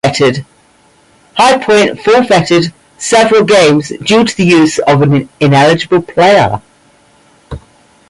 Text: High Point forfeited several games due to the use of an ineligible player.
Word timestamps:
High 1.37 1.59
Point 1.63 1.99
forfeited 2.03 2.73
several 2.97 3.43
games 3.43 3.89
due 4.03 4.23
to 4.23 4.35
the 4.35 4.43
use 4.43 4.79
of 4.79 5.03
an 5.03 5.29
ineligible 5.39 6.01
player. 6.01 6.59